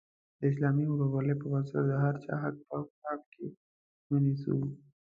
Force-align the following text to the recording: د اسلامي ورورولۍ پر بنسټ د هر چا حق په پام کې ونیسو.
د 0.39 0.41
اسلامي 0.51 0.85
ورورولۍ 0.89 1.33
پر 1.37 1.45
بنسټ 1.51 1.83
د 1.87 1.91
هر 2.03 2.15
چا 2.23 2.33
حق 2.43 2.55
په 2.67 2.77
پام 3.01 3.19
کې 3.33 3.45
ونیسو. 4.09 4.55